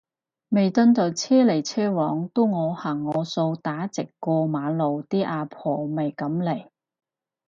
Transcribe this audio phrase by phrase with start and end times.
[0.49, 6.69] 彌敦道車來車往都我行我素打直過馬路啲阿婆咪噉嚟